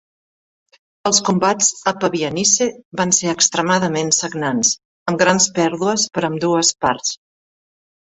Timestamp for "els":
1.09-1.19